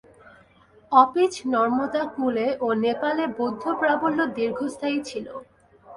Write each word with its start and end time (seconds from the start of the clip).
Office 0.91 1.33
নর্মদাকূলে 1.53 2.47
ও 2.61 2.67
নেপালে 2.83 3.23
বৌদ্ধপ্রাবল্য 3.37 4.19
দীর্ঘস্থায়ী 4.37 4.99
ছিল। 5.09 5.25